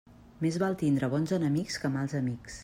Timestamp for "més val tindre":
0.45-1.09